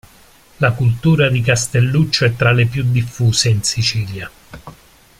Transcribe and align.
La 0.57 0.71
cultura 0.73 1.29
di 1.29 1.41
Castelluccio 1.41 2.25
è 2.25 2.35
tra 2.35 2.51
le 2.51 2.65
più 2.65 2.83
diffuse 2.89 3.49
in 3.49 3.61
Sicilia. 3.61 4.31